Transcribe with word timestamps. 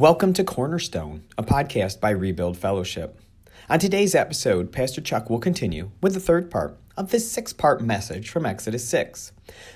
Welcome 0.00 0.32
to 0.32 0.44
Cornerstone, 0.44 1.24
a 1.36 1.42
podcast 1.42 2.00
by 2.00 2.08
Rebuild 2.08 2.56
Fellowship. 2.56 3.20
On 3.68 3.78
today's 3.78 4.14
episode, 4.14 4.72
Pastor 4.72 5.02
Chuck 5.02 5.28
will 5.28 5.38
continue 5.38 5.90
with 6.00 6.14
the 6.14 6.20
third 6.20 6.50
part 6.50 6.78
of 6.96 7.10
this 7.10 7.30
six 7.30 7.52
part 7.52 7.82
message 7.82 8.30
from 8.30 8.46
Exodus 8.46 8.88
6. 8.88 9.32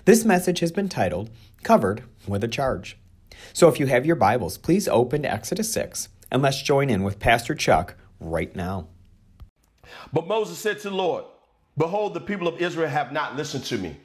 This 0.06 0.24
message 0.24 0.60
has 0.60 0.72
been 0.72 0.88
titled 0.88 1.28
Covered 1.62 2.04
with 2.26 2.42
a 2.42 2.48
Charge. 2.48 2.96
So 3.52 3.68
if 3.68 3.78
you 3.78 3.84
have 3.84 4.06
your 4.06 4.16
Bibles, 4.16 4.56
please 4.56 4.88
open 4.88 5.20
to 5.24 5.30
Exodus 5.30 5.70
6 5.74 6.08
and 6.32 6.40
let's 6.40 6.62
join 6.62 6.88
in 6.88 7.02
with 7.02 7.18
Pastor 7.18 7.54
Chuck 7.54 7.94
right 8.18 8.56
now. 8.56 8.88
But 10.10 10.26
Moses 10.26 10.56
said 10.56 10.78
to 10.80 10.88
the 10.88 10.96
Lord, 10.96 11.24
Behold, 11.76 12.14
the 12.14 12.20
people 12.22 12.48
of 12.48 12.62
Israel 12.62 12.88
have 12.88 13.12
not 13.12 13.36
listened 13.36 13.64
to 13.64 13.76
me. 13.76 13.98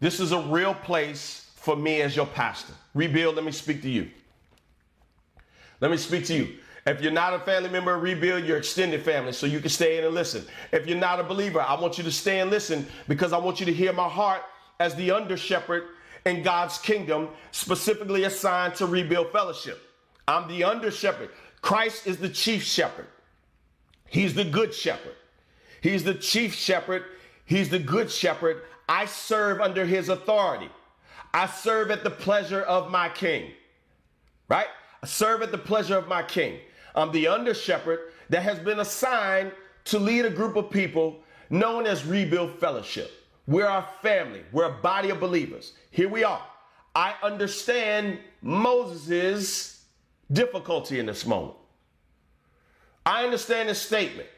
This 0.00 0.18
is 0.18 0.32
a 0.32 0.40
real 0.40 0.72
place 0.72 1.50
for 1.56 1.76
me 1.76 2.00
as 2.00 2.16
your 2.16 2.24
pastor. 2.24 2.72
Rebuild, 2.94 3.36
let 3.36 3.44
me 3.44 3.52
speak 3.52 3.82
to 3.82 3.90
you. 3.90 4.08
Let 5.80 5.90
me 5.90 5.96
speak 5.96 6.24
to 6.26 6.34
you. 6.34 6.56
If 6.86 7.00
you're 7.00 7.12
not 7.12 7.34
a 7.34 7.40
family 7.40 7.68
member 7.68 7.98
Rebuild, 7.98 8.44
you're 8.44 8.58
extended 8.58 9.02
family, 9.02 9.32
so 9.32 9.46
you 9.46 9.58
can 9.58 9.70
stay 9.70 9.98
in 9.98 10.04
and 10.04 10.14
listen. 10.14 10.44
If 10.70 10.86
you're 10.86 10.96
not 10.96 11.18
a 11.18 11.24
believer, 11.24 11.60
I 11.60 11.78
want 11.78 11.98
you 11.98 12.04
to 12.04 12.12
stay 12.12 12.40
and 12.40 12.50
listen 12.50 12.86
because 13.08 13.32
I 13.32 13.38
want 13.38 13.58
you 13.58 13.66
to 13.66 13.72
hear 13.72 13.92
my 13.92 14.08
heart 14.08 14.42
as 14.78 14.94
the 14.94 15.10
under 15.10 15.36
shepherd 15.36 15.84
in 16.26 16.42
God's 16.42 16.78
kingdom, 16.78 17.28
specifically 17.50 18.24
assigned 18.24 18.74
to 18.76 18.86
Rebuild 18.86 19.32
Fellowship. 19.32 19.80
I'm 20.28 20.48
the 20.48 20.64
under 20.64 20.90
shepherd. 20.90 21.30
Christ 21.60 22.06
is 22.06 22.18
the 22.18 22.28
chief 22.28 22.62
shepherd. 22.62 23.06
He's 24.08 24.34
the 24.34 24.44
good 24.44 24.72
shepherd. 24.72 25.14
He's 25.80 26.04
the 26.04 26.14
chief 26.14 26.54
shepherd. 26.54 27.04
He's 27.44 27.68
the 27.68 27.78
good 27.78 28.10
shepherd. 28.10 28.62
I 28.88 29.06
serve 29.06 29.60
under 29.60 29.84
his 29.84 30.08
authority. 30.08 30.70
I 31.34 31.46
serve 31.46 31.90
at 31.90 32.04
the 32.04 32.10
pleasure 32.10 32.62
of 32.62 32.90
my 32.90 33.08
king. 33.08 33.50
Right? 34.48 34.68
Serve 35.06 35.42
at 35.42 35.52
the 35.52 35.58
pleasure 35.58 35.96
of 35.96 36.08
my 36.08 36.22
king. 36.22 36.58
I'm 36.94 37.12
the 37.12 37.28
under 37.28 37.54
shepherd 37.54 38.12
that 38.30 38.42
has 38.42 38.58
been 38.58 38.80
assigned 38.80 39.52
to 39.84 39.98
lead 39.98 40.24
a 40.24 40.30
group 40.30 40.56
of 40.56 40.70
people 40.70 41.20
known 41.50 41.86
as 41.86 42.04
Rebuild 42.04 42.58
Fellowship. 42.58 43.10
We're 43.46 43.66
our 43.66 43.88
family, 44.02 44.42
we're 44.52 44.64
a 44.64 44.82
body 44.82 45.10
of 45.10 45.20
believers. 45.20 45.72
Here 45.90 46.08
we 46.08 46.24
are. 46.24 46.42
I 46.94 47.14
understand 47.22 48.18
Moses' 48.42 49.84
difficulty 50.32 50.98
in 50.98 51.06
this 51.06 51.26
moment. 51.26 51.56
I 53.04 53.24
understand 53.24 53.68
his 53.68 53.80
statement 53.80 54.28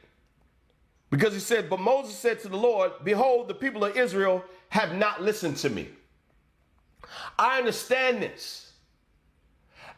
because 1.10 1.32
he 1.32 1.40
said, 1.40 1.70
But 1.70 1.80
Moses 1.80 2.16
said 2.16 2.40
to 2.40 2.48
the 2.48 2.56
Lord, 2.56 2.92
Behold, 3.04 3.48
the 3.48 3.54
people 3.54 3.84
of 3.84 3.96
Israel 3.96 4.44
have 4.68 4.94
not 4.94 5.22
listened 5.22 5.56
to 5.58 5.70
me. 5.70 5.88
I 7.38 7.58
understand 7.58 8.22
this. 8.22 8.67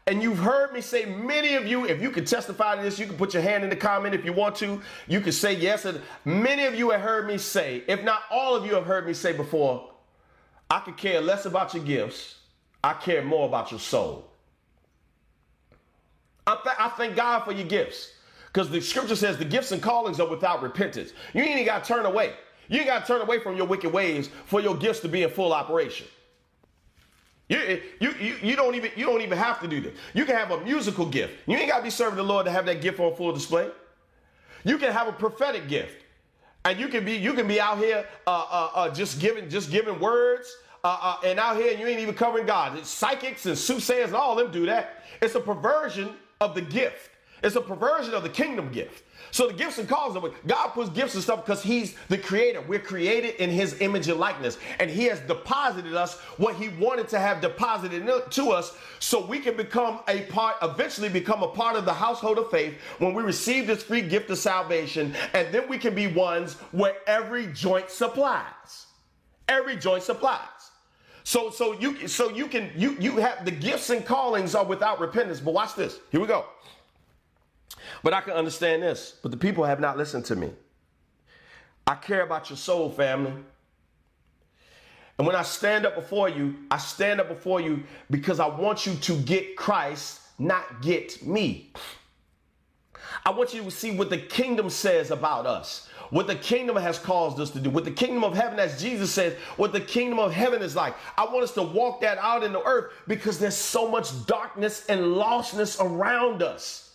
And 0.07 0.23
you've 0.23 0.39
heard 0.39 0.73
me 0.73 0.81
say, 0.81 1.05
many 1.05 1.55
of 1.55 1.67
you, 1.67 1.87
if 1.87 2.01
you 2.01 2.11
can 2.11 2.25
testify 2.25 2.77
to 2.77 2.83
this, 2.83 2.99
you 2.99 3.07
can 3.07 3.17
put 3.17 3.35
your 3.35 3.43
hand 3.43 3.63
in 3.63 3.71
the 3.71 3.77
comment 3.77 4.15
if 4.15 4.25
you 4.25 4.33
want 4.33 4.57
to. 4.57 4.81
You 5.07 5.21
can 5.21 5.33
say 5.33 5.55
yes. 5.55 5.85
And 5.85 6.01
many 6.25 6.65
of 6.65 6.75
you 6.75 6.91
have 6.91 7.01
heard 7.01 7.27
me 7.27 7.39
say, 7.39 7.85
if 7.87 8.03
not 8.03 8.23
all 8.31 8.57
of 8.57 8.65
you 8.67 8.75
have 8.75 8.87
heard 8.87 9.07
me 9.07 9.13
say 9.13 9.33
before, 9.33 9.91
I 10.71 10.81
could 10.81 10.97
care 10.97 11.21
less 11.21 11.47
about 11.47 11.75
your 11.75 11.85
gifts. 11.85 12.37
I 12.83 12.95
care 12.95 13.23
more 13.23 13.47
about 13.47 13.71
your 13.71 13.81
soul. 13.81 14.31
I, 16.47 16.57
th- 16.63 16.77
I 16.79 16.89
thank 16.89 17.15
God 17.15 17.45
for 17.45 17.53
your 17.53 17.67
gifts 17.67 18.15
because 18.47 18.71
the 18.71 18.81
scripture 18.81 19.17
says 19.17 19.37
the 19.37 19.45
gifts 19.45 19.71
and 19.71 19.83
callings 19.83 20.19
are 20.19 20.29
without 20.29 20.63
repentance. 20.63 21.13
You 21.35 21.43
ain't 21.43 21.67
got 21.67 21.85
to 21.85 21.95
turn 21.95 22.07
away. 22.07 22.33
You 22.69 22.79
ain't 22.79 22.87
got 22.87 23.07
to 23.07 23.07
turn 23.07 23.21
away 23.21 23.39
from 23.39 23.57
your 23.57 23.67
wicked 23.67 23.93
ways 23.93 24.31
for 24.47 24.61
your 24.61 24.77
gifts 24.77 25.01
to 25.01 25.09
be 25.09 25.23
in 25.23 25.31
full 25.31 25.53
operation. 25.53 26.07
You, 27.51 27.81
you, 27.99 28.15
you, 28.21 28.37
you, 28.43 28.57
don't 28.57 28.77
even 28.77 28.93
you 28.95 29.05
don't 29.05 29.23
even 29.23 29.37
have 29.37 29.61
to 29.61 29.67
do 29.67 29.81
this. 29.81 29.93
You 30.15 30.25
can 30.25 30.37
have 30.37 30.53
a 30.53 30.61
musical 30.61 31.05
gift. 31.05 31.35
You 31.49 31.57
ain't 31.57 31.69
got 31.69 31.79
to 31.79 31.83
be 31.83 31.91
serving 31.91 32.17
the 32.17 32.23
Lord 32.23 32.47
to 32.47 32.53
have 32.53 32.65
that 32.67 32.81
gift 32.81 33.01
on 33.01 33.13
full 33.17 33.33
display. 33.33 33.69
You 34.63 34.79
can 34.79 34.93
have 34.93 35.09
a 35.09 35.13
prophetic 35.13 35.67
gift, 35.67 36.05
and 36.65 36.79
you 36.79 36.87
can 36.87 37.05
be 37.05 37.17
you 37.17 37.35
can 37.35 37.49
be 37.49 37.61
out 37.61 37.79
here 37.79 38.07
uh, 38.29 38.31
uh, 38.31 38.71
uh, 38.75 38.95
just 38.95 39.19
giving 39.19 39.51
just 39.51 39.73
giving 39.73 39.99
words, 39.99 40.49
uh, 40.85 40.97
uh, 41.03 41.27
and 41.27 41.41
out 41.41 41.57
here 41.57 41.73
and 41.73 41.81
you 41.81 41.89
ain't 41.89 41.99
even 41.99 42.15
covering 42.15 42.47
God. 42.47 42.79
It's 42.79 42.89
psychics 42.89 43.45
and 43.47 43.59
soothsayers 43.59 44.07
and 44.07 44.15
all 44.15 44.37
them 44.37 44.53
do 44.53 44.67
that. 44.67 45.03
It's 45.21 45.35
a 45.35 45.41
perversion 45.41 46.11
of 46.41 46.55
the 46.55 46.63
gift. 46.63 47.10
It's 47.43 47.57
a 47.57 47.61
perversion 47.61 48.15
of 48.15 48.23
the 48.23 48.29
kingdom 48.29 48.71
gift. 48.71 49.05
So 49.33 49.47
the 49.47 49.53
gifts 49.53 49.79
and 49.79 49.89
calls 49.89 50.17
of 50.17 50.25
God 50.47 50.69
puts 50.69 50.91
gifts 50.91 51.15
and 51.15 51.23
stuff 51.23 51.45
because 51.45 51.63
He's 51.63 51.95
the 52.09 52.19
creator. 52.19 52.61
We're 52.61 52.81
created 52.81 53.37
in 53.37 53.51
His 53.51 53.81
image 53.81 54.09
and 54.09 54.19
likeness, 54.19 54.59
and 54.79 54.91
He 54.91 55.05
has 55.05 55.21
deposited 55.21 55.95
us 55.95 56.19
what 56.37 56.57
He 56.57 56.69
wanted 56.69 57.09
to 57.09 57.21
have 57.21 57.41
deposited 57.41 58.07
to 58.31 58.51
us, 58.51 58.77
so 58.99 59.25
we 59.25 59.39
can 59.39 59.57
become 59.57 60.01
a 60.09 60.23
part, 60.23 60.57
eventually 60.63 61.09
become 61.09 61.43
a 61.43 61.49
part 61.49 61.77
of 61.77 61.85
the 61.85 61.95
household 61.95 62.39
of 62.39 62.51
faith 62.51 62.75
when 62.99 63.15
we 63.15 63.23
receive 63.23 63.67
this 63.67 63.83
free 63.83 64.03
gift 64.03 64.31
of 64.31 64.39
salvation, 64.39 65.15
and 65.33 65.53
then 65.55 65.69
we 65.69 65.79
can 65.79 65.95
be 65.95 66.09
ones 66.09 66.55
where 66.73 66.97
every 67.07 67.47
joint 67.49 67.91
supplies. 67.91 68.87
Every 69.49 69.77
joint 69.77 70.03
supplies. 70.03 70.71
So 71.25 71.51
so 71.51 71.79
you 71.79 72.09
so 72.09 72.31
you 72.31 72.47
can 72.47 72.71
you 72.77 72.97
you 72.99 73.17
have 73.19 73.45
the 73.45 73.51
gifts 73.51 73.91
and 73.91 74.05
callings 74.05 74.55
are 74.55 74.65
without 74.65 75.01
repentance. 75.01 75.39
But 75.41 75.55
watch 75.55 75.75
this. 75.75 75.99
Here 76.11 76.21
we 76.21 76.27
go. 76.27 76.47
But 78.03 78.15
I 78.15 78.21
can 78.21 78.33
understand 78.33 78.83
this. 78.83 79.17
But 79.23 79.31
the 79.31 79.37
people 79.37 79.65
have 79.65 79.81
not 79.81 79.97
listened 79.97 80.25
to 80.27 80.37
me. 80.37 80.51
I 81.87 81.95
care 81.95 82.23
about 82.23 82.51
your 82.51 82.57
soul, 82.57 82.91
family. 82.91 83.33
And 85.19 85.27
when 85.27 85.37
I 85.37 85.43
stand 85.43 85.85
up 85.85 85.95
before 85.97 86.31
you, 86.31 86.55
I 86.71 86.79
stand 86.79 87.21
up 87.21 87.29
before 87.29 87.61
you 87.61 87.83
because 88.11 88.41
I 88.41 88.47
want 88.47 88.87
you 88.87 88.95
to 88.95 89.17
get 89.17 89.55
Christ, 89.55 90.21
not 90.39 90.81
get 90.81 91.27
me. 91.27 91.73
I 93.27 93.31
want 93.31 93.53
you 93.53 93.63
to 93.63 93.71
see 93.71 93.91
what 93.91 94.09
the 94.09 94.17
kingdom 94.17 94.71
says 94.71 95.11
about 95.11 95.45
us, 95.45 95.89
what 96.11 96.27
the 96.27 96.37
kingdom 96.37 96.77
has 96.77 96.99
caused 96.99 97.39
us 97.39 97.51
to 97.51 97.61
do, 97.61 97.69
what 97.69 97.85
the 97.85 97.91
kingdom 97.91 98.25
of 98.25 98.35
heaven, 98.35 98.59
as 98.59 98.81
Jesus 98.81 99.13
says, 99.13 99.35
what 99.57 99.73
the 99.73 99.81
kingdom 99.81 100.19
of 100.19 100.33
heaven 100.33 100.63
is 100.63 100.75
like. 100.75 100.95
I 101.19 101.25
want 101.25 101.43
us 101.43 101.53
to 101.55 101.63
walk 101.63 102.01
that 102.01 102.19
out 102.19 102.43
in 102.43 102.53
the 102.53 102.63
earth 102.63 102.93
because 103.07 103.39
there's 103.39 103.57
so 103.57 103.91
much 103.91 104.27
darkness 104.27 104.87
and 104.87 105.01
lostness 105.01 105.79
around 105.85 106.43
us. 106.43 106.90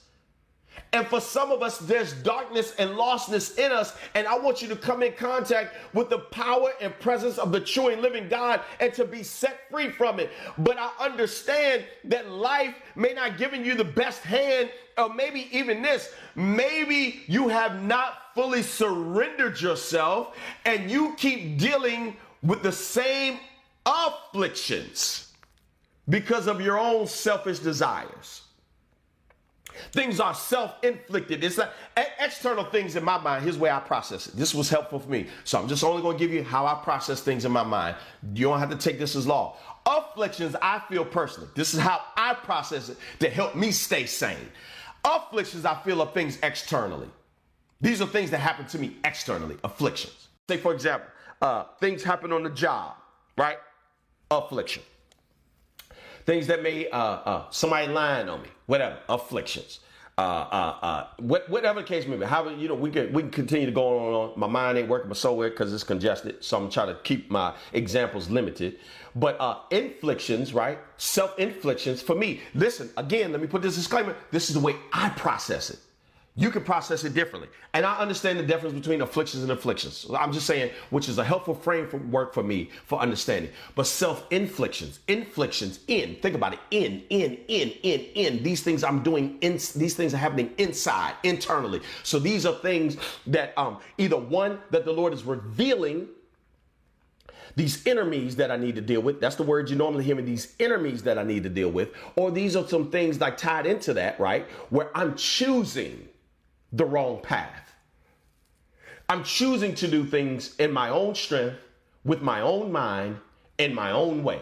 And 0.94 1.06
for 1.08 1.20
some 1.20 1.52
of 1.52 1.62
us, 1.62 1.78
there's 1.78 2.14
darkness 2.14 2.74
and 2.80 2.92
lostness 2.92 3.58
in 3.58 3.72
us. 3.72 3.94
And 4.14 4.26
I 4.28 4.38
want 4.38 4.62
you 4.62 4.70
to 4.70 4.76
come 4.76 5.04
in 5.04 5.12
contact 5.14 5.76
with 5.94 6.10
the 6.10 6.20
power 6.20 6.72
and 6.80 6.98
presence 7.00 7.38
of 7.38 7.52
the 7.52 7.60
true 7.60 7.90
and 7.90 8.02
living 8.02 8.30
God 8.30 8.62
and 8.80 8.94
to 8.94 9.04
be 9.04 9.22
set 9.22 9.70
free 9.70 9.90
from 9.90 10.20
it. 10.20 10.32
But 10.58 10.78
I 10.80 10.92
understand 11.00 11.84
that 12.06 12.32
life 12.32 12.76
may 12.96 13.14
not 13.14 13.38
given 13.38 13.66
you 13.66 13.76
the 13.76 13.84
best 13.84 14.22
hand, 14.22 14.70
or 14.98 15.14
maybe 15.14 15.50
even 15.52 15.82
this. 15.82 16.14
Maybe 16.36 17.24
you 17.28 17.50
have 17.50 17.84
not 17.84 18.34
fully 18.34 18.62
surrendered 18.62 19.60
yourself 19.60 20.38
and 20.66 20.90
you 20.90 21.14
keep 21.18 21.58
dealing 21.58 22.16
with 22.42 22.64
the 22.64 22.72
same 22.72 23.40
afflictions 23.86 25.34
because 26.08 26.48
of 26.48 26.62
your 26.62 26.80
own 26.80 27.08
selfish 27.08 27.60
desires. 27.60 28.45
Things 29.92 30.20
are 30.20 30.34
self-inflicted. 30.34 31.44
It's 31.44 31.58
like 31.58 31.70
external 32.20 32.66
things 32.66 32.96
in 32.96 33.04
my 33.04 33.18
mind. 33.18 33.44
Here's 33.44 33.58
where 33.58 33.74
I 33.74 33.80
process 33.80 34.28
it. 34.28 34.36
This 34.36 34.54
was 34.54 34.70
helpful 34.70 35.00
for 35.00 35.10
me. 35.10 35.28
So 35.44 35.60
I'm 35.60 35.68
just 35.68 35.84
only 35.84 36.02
going 36.02 36.18
to 36.18 36.24
give 36.24 36.34
you 36.34 36.44
how 36.44 36.66
I 36.66 36.76
process 36.84 37.22
things 37.22 37.46
in 37.46 37.52
my 37.52 37.64
mind. 37.64 37.96
You 38.34 38.48
don't 38.48 38.60
have 38.60 38.70
to 38.70 38.78
take 38.78 39.00
this 39.00 39.16
as 39.16 39.28
law. 39.28 39.58
Afflictions, 39.86 40.56
I 40.62 40.82
feel 40.90 41.06
personally. 41.06 41.50
This 41.56 41.74
is 41.74 41.80
how 41.80 42.02
I 42.18 42.34
process 42.34 42.90
it 42.90 42.98
to 43.20 43.30
help 43.30 43.56
me 43.56 43.72
stay 43.72 44.06
sane. 44.06 44.38
Afflictions, 45.04 45.66
I 45.66 45.76
feel, 45.84 46.02
are 46.02 46.12
things 46.12 46.40
externally. 46.42 47.10
These 47.82 48.02
are 48.02 48.08
things 48.08 48.32
that 48.32 48.40
happen 48.40 48.66
to 48.68 48.80
me 48.80 48.98
externally. 49.04 49.58
Afflictions. 49.64 50.30
Say, 50.50 50.58
for 50.58 50.74
example, 50.74 51.08
uh, 51.42 51.66
things 51.80 52.04
happen 52.04 52.32
on 52.32 52.44
the 52.44 52.50
job, 52.50 52.96
right? 53.38 53.58
Affliction 54.32 54.82
things 56.26 56.48
that 56.48 56.64
may 56.64 56.90
uh, 56.90 56.98
uh, 56.98 57.46
somebody 57.52 57.88
lying 57.92 58.30
on 58.30 58.42
me, 58.42 58.50
whatever, 58.66 58.98
afflictions. 59.10 59.80
Uh, 60.18 60.22
uh, 60.22 60.78
uh, 60.82 61.08
whatever 61.50 61.82
the 61.82 61.86
case 61.86 62.08
may 62.08 62.16
be, 62.16 62.26
however, 62.26 62.56
you 62.56 62.70
know, 62.70 62.74
we 62.74 62.90
can 62.90 63.12
we 63.12 63.22
can 63.22 63.32
continue 63.32 63.66
to 63.66 63.72
go 63.74 64.00
on. 64.00 64.32
on. 64.32 64.40
My 64.40 64.48
mind 64.48 64.78
ain't 64.78 64.88
working, 64.88 65.10
but 65.10 65.18
so 65.18 65.34
weird 65.34 65.54
because 65.54 65.74
it's 65.74 65.84
congested. 65.84 66.42
So 66.42 66.58
I'm 66.58 66.70
trying 66.70 66.88
to 66.88 66.96
keep 67.04 67.30
my 67.30 67.54
examples 67.74 68.30
limited. 68.30 68.80
But 69.14 69.36
uh, 69.42 69.58
inflictions, 69.72 70.54
right? 70.54 70.80
Self 70.96 71.38
inflictions 71.38 72.02
for 72.02 72.16
me. 72.16 72.40
Listen, 72.54 72.90
again, 72.96 73.34
let 73.34 73.42
me 73.42 73.48
put 73.48 73.62
this 73.62 73.76
disclaimer. 73.76 74.16
This 74.32 74.48
is 74.48 74.54
the 74.56 74.62
way 74.62 74.78
I 74.94 75.10
process 75.10 75.70
it. 75.70 75.80
You 76.38 76.52
can 76.52 76.66
process 76.66 77.06
it 77.06 77.14
differently. 77.14 77.48
And 77.74 77.86
I 77.86 77.98
understand 77.98 78.38
the 78.38 78.44
difference 78.44 78.76
between 78.76 79.02
afflictions 79.02 79.44
and 79.44 79.54
afflictions. 79.54 80.06
I'm 80.14 80.34
just 80.34 80.46
saying, 80.46 80.72
which 80.90 81.08
is 81.08 81.18
a 81.18 81.24
helpful 81.24 81.56
framework 81.56 82.34
for 82.34 82.44
me 82.44 82.72
for 82.86 83.00
understanding. 83.00 83.52
But 83.74 83.88
self 83.88 84.26
inflictions, 84.32 85.00
inflictions, 85.08 85.80
in, 85.88 86.16
think 86.16 86.36
about 86.36 86.54
it, 86.54 86.60
in, 86.72 87.04
in, 87.10 87.38
in, 87.48 87.70
in, 87.84 88.00
in. 88.16 88.44
These 88.44 88.64
things 88.64 88.84
I'm 88.84 89.02
doing, 89.02 89.38
in, 89.40 89.54
these 89.54 89.96
things 89.96 90.14
are 90.14 90.18
happening 90.18 90.52
inside, 90.58 91.14
internally. 91.24 91.82
So 92.04 92.20
these 92.20 92.46
are 92.46 92.56
things 92.56 92.98
that 93.28 93.58
um, 93.58 93.80
either 93.98 94.18
one, 94.18 94.60
that 94.72 94.84
the 94.84 94.92
Lord 94.92 95.14
is 95.14 95.24
revealing 95.24 96.10
these 97.56 97.88
enemies 97.88 98.36
that 98.36 98.52
I 98.52 98.58
need 98.58 98.76
to 98.76 98.82
deal 98.82 99.02
with. 99.02 99.22
That's 99.22 99.38
the 99.38 99.44
word 99.44 99.70
you 99.70 99.78
normally 99.78 100.04
hear 100.04 100.16
me, 100.18 100.24
these 100.24 100.54
enemies 100.60 101.04
that 101.04 101.18
I 101.18 101.24
need 101.24 101.44
to 101.44 101.50
deal 101.50 101.70
with. 101.70 101.94
Or 102.18 102.30
these 102.30 102.58
are 102.58 102.68
some 102.68 102.92
things 102.92 103.22
like 103.22 103.38
tied 103.38 103.66
into 103.66 103.94
that, 103.94 104.20
right? 104.20 104.46
Where 104.70 104.90
I'm 104.94 105.16
choosing 105.16 106.10
the 106.76 106.86
wrong 106.86 107.22
path. 107.22 107.74
I'm 109.08 109.24
choosing 109.24 109.76
to 109.76 109.88
do 109.88 110.06
things 110.06 110.56
in 110.58 110.72
my 110.72 110.90
own 110.90 111.16
strength, 111.16 111.58
with 112.04 112.22
my 112.22 112.42
own 112.42 112.72
mind, 112.72 113.18
in 113.58 113.74
my 113.74 113.92
own 113.92 114.24
way. 114.24 114.42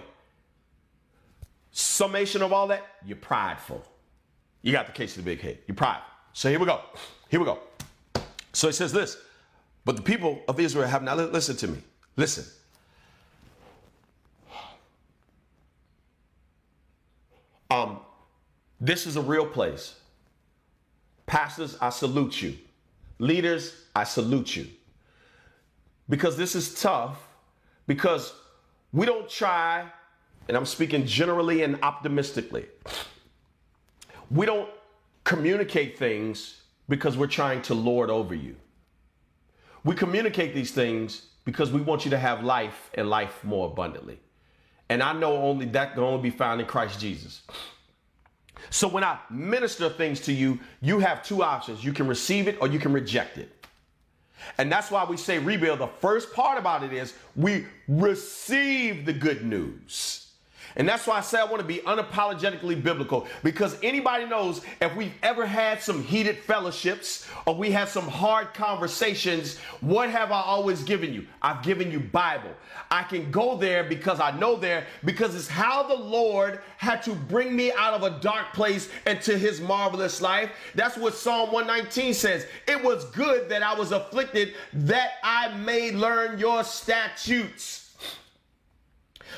Summation 1.71 2.41
of 2.41 2.53
all 2.53 2.67
that, 2.67 2.85
you're 3.05 3.17
prideful. 3.17 3.83
You 4.61 4.71
got 4.71 4.87
the 4.87 4.93
case 4.93 5.17
of 5.17 5.23
the 5.23 5.31
big 5.31 5.41
head. 5.41 5.59
You're 5.67 5.75
prideful. 5.75 6.05
So 6.33 6.49
here 6.49 6.59
we 6.59 6.65
go. 6.65 6.81
Here 7.29 7.39
we 7.39 7.45
go. 7.45 7.59
So 8.53 8.67
it 8.67 8.73
says 8.73 8.93
this, 8.93 9.17
but 9.85 9.95
the 9.95 10.01
people 10.01 10.41
of 10.47 10.59
Israel 10.59 10.87
have 10.87 11.03
not 11.03 11.17
listened 11.33 11.59
to 11.59 11.67
me. 11.67 11.79
Listen. 12.15 12.45
Um, 17.69 17.99
this 18.79 19.07
is 19.07 19.15
a 19.15 19.21
real 19.21 19.45
place. 19.45 19.95
Pastors, 21.25 21.77
I 21.81 21.89
salute 21.89 22.41
you. 22.41 22.57
Leaders, 23.19 23.75
I 23.95 24.03
salute 24.03 24.55
you. 24.55 24.67
Because 26.09 26.35
this 26.35 26.55
is 26.55 26.79
tough, 26.81 27.17
because 27.87 28.33
we 28.91 29.05
don't 29.05 29.29
try, 29.29 29.85
and 30.47 30.57
I'm 30.57 30.65
speaking 30.65 31.05
generally 31.05 31.63
and 31.63 31.79
optimistically, 31.81 32.65
we 34.29 34.45
don't 34.45 34.69
communicate 35.23 35.97
things 35.97 36.61
because 36.89 37.17
we're 37.17 37.27
trying 37.27 37.61
to 37.63 37.73
lord 37.73 38.09
over 38.09 38.35
you. 38.35 38.55
We 39.83 39.95
communicate 39.95 40.53
these 40.53 40.71
things 40.71 41.27
because 41.45 41.71
we 41.71 41.81
want 41.81 42.05
you 42.05 42.11
to 42.11 42.17
have 42.17 42.43
life 42.43 42.89
and 42.93 43.09
life 43.09 43.43
more 43.43 43.67
abundantly. 43.67 44.19
And 44.89 45.01
I 45.01 45.13
know 45.13 45.37
only 45.37 45.65
that 45.67 45.93
can 45.93 46.03
only 46.03 46.21
be 46.21 46.29
found 46.29 46.61
in 46.61 46.67
Christ 46.67 46.99
Jesus. 46.99 47.41
So 48.73 48.87
when 48.87 49.03
I 49.03 49.19
minister 49.29 49.87
things 49.87 50.19
to 50.21 50.33
you, 50.33 50.59
you 50.81 50.97
have 50.97 51.21
two 51.21 51.43
options. 51.43 51.85
You 51.85 51.93
can 51.93 52.07
receive 52.07 52.47
it 52.47 52.57
or 52.59 52.67
you 52.67 52.79
can 52.79 52.91
reject 52.91 53.37
it. 53.37 53.67
And 54.57 54.71
that's 54.71 54.89
why 54.89 55.05
we 55.05 55.15
say 55.15 55.37
rebuild. 55.37 55.77
The 55.77 55.87
first 55.87 56.33
part 56.33 56.57
about 56.57 56.81
it 56.81 56.91
is 56.91 57.13
we 57.35 57.67
receive 57.87 59.05
the 59.05 59.13
good 59.13 59.45
news. 59.45 60.22
And 60.75 60.87
that's 60.87 61.05
why 61.05 61.17
I 61.17 61.21
say 61.21 61.39
I 61.39 61.45
want 61.45 61.59
to 61.59 61.67
be 61.67 61.79
unapologetically 61.79 62.81
biblical 62.81 63.27
because 63.43 63.77
anybody 63.83 64.25
knows 64.25 64.61
if 64.81 64.95
we've 64.95 65.13
ever 65.21 65.45
had 65.45 65.81
some 65.81 66.03
heated 66.03 66.39
fellowships 66.39 67.27
or 67.45 67.55
we 67.55 67.71
had 67.71 67.89
some 67.89 68.07
hard 68.07 68.53
conversations, 68.53 69.57
what 69.81 70.09
have 70.09 70.31
I 70.31 70.41
always 70.41 70.83
given 70.83 71.13
you? 71.13 71.27
I've 71.41 71.63
given 71.63 71.91
you 71.91 71.99
Bible. 71.99 72.51
I 72.89 73.03
can 73.03 73.31
go 73.31 73.57
there 73.57 73.83
because 73.83 74.19
I 74.19 74.31
know 74.31 74.55
there 74.55 74.85
because 75.05 75.35
it's 75.35 75.47
how 75.47 75.83
the 75.83 75.95
Lord 75.95 76.61
had 76.77 77.03
to 77.03 77.13
bring 77.13 77.55
me 77.55 77.71
out 77.73 77.93
of 77.93 78.03
a 78.03 78.19
dark 78.19 78.53
place 78.53 78.89
into 79.05 79.37
his 79.37 79.61
marvelous 79.61 80.21
life. 80.21 80.51
That's 80.75 80.97
what 80.97 81.13
Psalm 81.13 81.51
119 81.51 82.13
says. 82.13 82.47
It 82.67 82.83
was 82.83 83.05
good 83.11 83.49
that 83.49 83.63
I 83.63 83.73
was 83.73 83.91
afflicted 83.91 84.53
that 84.73 85.13
I 85.23 85.55
may 85.57 85.91
learn 85.91 86.39
your 86.39 86.63
statutes. 86.63 87.82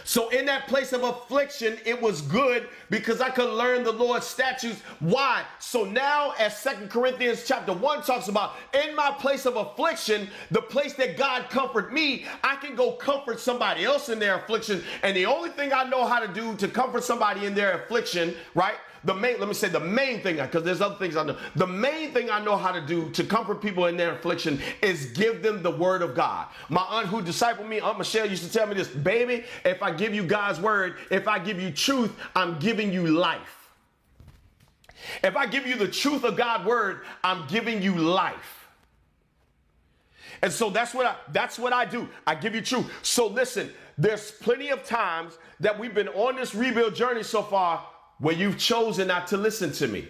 So 0.04 0.30
in 0.30 0.46
that 0.46 0.68
place 0.68 0.94
of 0.94 1.04
affliction, 1.04 1.78
it 1.86 2.00
was 2.00 2.22
good 2.22 2.68
because 2.90 3.22
I 3.22 3.30
could 3.30 3.50
learn 3.50 3.84
the 3.84 3.92
Lord's 3.92 4.26
statutes. 4.26 4.82
Why? 5.00 5.44
So 5.60 5.84
now 5.84 6.34
as 6.40 6.58
Second 6.58 6.90
Corinthians 6.90 7.44
chapter 7.48 7.74
1 7.74 8.04
talks 8.04 8.28
about, 8.28 8.56
in 8.74 8.96
my 8.96 9.12
place 9.12 9.46
of 9.46 9.56
affliction, 9.56 10.30
the 10.52 10.62
place 10.62 10.94
that 10.94 11.18
God 11.18 11.50
comfort 11.50 11.94
me, 11.94 12.26
I 12.44 12.56
can 12.56 12.76
go 12.76 12.94
comfort 12.94 13.40
somebody 13.40 13.86
else 13.86 14.10
in 14.10 14.20
their 14.20 14.36
affliction. 14.36 14.84
And 15.04 15.16
the 15.16 15.26
only 15.26 15.50
thing 15.50 15.74
I 15.74 15.84
know 15.84 16.06
how 16.06 16.20
to 16.20 16.28
do 16.28 16.56
to 16.58 16.68
comfort 16.68 17.04
somebody 17.04 17.46
in 17.46 17.54
their 17.54 17.84
affliction, 17.84 18.36
right? 18.54 18.76
The 19.06 19.14
main, 19.14 19.40
let 19.40 19.48
me 19.48 19.54
say 19.54 19.70
the 19.70 19.80
main 19.80 20.22
thing, 20.22 20.38
because 20.38 20.64
there's 20.64 20.82
other 20.82 20.96
things 20.96 21.16
I 21.16 21.24
know. 21.24 21.38
The 21.56 21.68
main 21.68 22.12
thing 22.12 22.32
I 22.32 22.44
know 22.44 22.58
how 22.58 22.72
to 22.72 22.82
do 22.82 23.10
to 23.12 23.24
comfort 23.24 23.62
people 23.62 23.86
in 23.86 23.96
their 23.96 24.14
affliction 24.14 24.60
is 24.82 25.06
give 25.12 25.44
them 25.44 25.62
the 25.62 25.70
word 25.70 26.02
of 26.02 26.16
God. 26.16 26.48
My 26.70 26.82
aunt 26.82 27.08
who 27.08 27.22
discipled 27.22 27.68
me, 27.68 27.80
Aunt 27.80 28.00
Michelle, 28.00 28.28
used 28.28 28.44
to 28.44 28.52
tell 28.52 28.66
me 28.66 28.74
this, 28.74 28.88
baby, 28.88 29.46
if 29.64 29.84
I 29.84 29.92
give 29.92 30.16
you 30.16 30.24
God's 30.24 30.60
word, 30.60 30.96
if 31.12 31.28
I 31.28 31.38
give 31.38 31.62
you 31.62 31.70
truth, 31.72 32.12
I'm 32.36 32.58
giving 32.58 32.92
you 32.92 33.06
life. 33.06 33.72
If 35.24 35.38
I 35.38 35.46
give 35.46 35.68
you 35.68 35.76
the 35.76 35.88
truth 35.88 36.24
of 36.24 36.36
God's 36.36 36.66
word, 36.66 37.02
I'm 37.24 37.46
giving 37.48 37.84
you 37.84 37.94
life. 37.96 38.68
And 40.42 40.52
so 40.52 40.70
that's 40.70 40.94
what 40.94 41.06
I 41.06 41.16
that's 41.32 41.58
what 41.58 41.74
I 41.74 41.86
do. 41.86 42.10
I 42.28 42.36
give 42.36 42.56
you 42.56 42.62
truth. 42.62 42.92
So 43.04 43.28
listen, 43.28 43.72
there's 43.98 44.32
plenty 44.32 44.70
of 44.70 44.84
times 44.84 45.38
that 45.60 45.78
we've 45.78 45.94
been 45.94 46.10
on 46.10 46.36
this 46.36 46.54
rebuild 46.54 46.96
journey 46.96 47.24
so 47.24 47.42
far 47.42 47.86
where 48.20 48.36
you've 48.36 48.58
chosen 48.58 49.08
not 49.08 49.28
to 49.28 49.38
listen 49.38 49.72
to 49.74 49.88
me. 49.88 50.08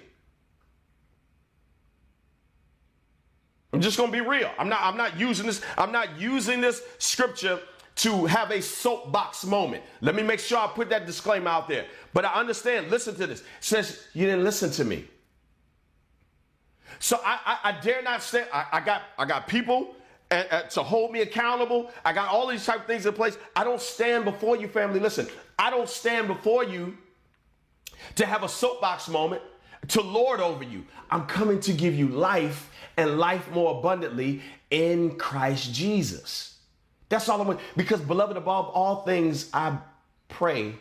I'm 3.74 3.82
just 3.82 3.98
going 3.98 4.10
to 4.10 4.18
be 4.18 4.26
real. 4.26 4.50
I'm 4.58 4.70
not 4.70 4.80
I'm 4.82 4.96
not 4.96 5.20
using 5.20 5.46
this 5.46 5.62
I'm 5.78 5.92
not 5.92 6.18
using 6.20 6.62
this 6.62 6.82
scripture 6.98 7.60
to 7.96 8.26
have 8.26 8.52
a 8.52 8.62
soapbox 8.62 9.46
moment. 9.46 9.84
Let 10.02 10.16
me 10.16 10.24
make 10.24 10.40
sure 10.40 10.58
I 10.58 10.68
put 10.68 10.90
that 10.90 11.06
disclaimer 11.06 11.50
out 11.50 11.68
there. 11.68 11.86
But 12.14 12.26
I 12.26 12.34
understand, 12.34 12.90
listen 12.90 13.16
to 13.16 13.28
this. 13.28 13.42
It 13.42 13.46
says 13.60 14.04
you 14.14 14.26
didn't 14.26 14.44
listen 14.44 14.72
to 14.72 14.86
me. 14.86 15.06
So 17.00 17.20
I, 17.24 17.40
I, 17.46 17.70
I 17.70 17.82
dare 17.82 18.02
not 18.02 18.22
say 18.22 18.46
I, 18.54 18.66
I, 18.74 18.80
got 18.80 19.02
I 19.18 19.26
got 19.26 19.48
people 19.48 19.96
uh, 20.32 20.44
uh, 20.50 20.62
to 20.64 20.84
hold 20.84 21.12
me 21.12 21.22
accountable. 21.22 21.92
I 22.04 22.14
got 22.14 22.30
all 22.30 22.48
these 22.48 22.66
type 22.66 22.82
of 22.82 22.86
things 22.86 23.06
in 23.06 23.14
place. 23.14 23.38
I 23.56 23.64
don't 23.64 23.82
stand 23.82 24.26
before 24.26 24.56
you, 24.56 24.68
family. 24.68 25.00
Listen, 25.00 25.28
I 25.60 25.70
don't 25.70 25.90
stand 25.90 26.28
before 26.28 26.64
you 26.64 26.98
to 28.16 28.26
have 28.26 28.44
a 28.44 28.50
soapbox 28.50 29.08
moment, 29.08 29.42
to 29.90 30.02
lord 30.02 30.40
over 30.40 30.64
you. 30.64 30.86
I'm 31.10 31.26
coming 31.26 31.60
to 31.62 31.74
give 31.74 31.96
you 31.96 32.08
life 32.08 32.70
and 32.98 33.18
life 33.18 33.50
more 33.52 33.78
abundantly 33.80 34.42
in 34.72 35.18
Christ 35.18 35.74
Jesus. 35.74 36.58
That's 37.10 37.30
all 37.30 37.42
I 37.42 37.46
want. 37.46 37.60
Because, 37.78 38.02
beloved, 38.02 38.38
above 38.38 38.70
all 38.70 39.04
things, 39.04 39.50
I 39.54 39.78
pray 40.28 40.76